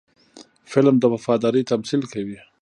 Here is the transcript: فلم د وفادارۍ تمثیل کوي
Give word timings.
فلم 0.71 0.95
د 0.99 1.03
وفادارۍ 1.13 1.61
تمثیل 1.71 2.01
کوي 2.13 2.37